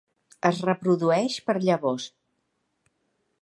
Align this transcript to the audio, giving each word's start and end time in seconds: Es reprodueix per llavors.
Es 0.49 0.61
reprodueix 0.69 1.35
per 1.51 1.57
llavors. 1.67 2.09